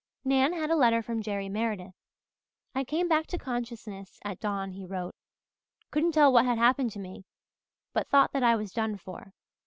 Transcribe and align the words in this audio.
Nan 0.25 0.53
had 0.53 0.71
a 0.71 0.75
letter 0.75 1.03
from 1.03 1.21
Jerry 1.21 1.47
Meredith. 1.47 1.93
"I 2.73 2.83
came 2.83 3.07
back 3.07 3.27
to 3.27 3.37
consciousness 3.37 4.19
at 4.25 4.39
dawn," 4.39 4.71
he 4.71 4.83
wrote. 4.83 5.13
"Couldn't 5.91 6.13
tell 6.13 6.33
what 6.33 6.45
had 6.45 6.57
happened 6.57 6.89
to 6.93 6.99
me 6.99 7.27
but 7.93 8.09
thought 8.09 8.33
that 8.33 8.41
I 8.41 8.55
was 8.55 8.71
done 8.71 8.97
for. 8.97 9.35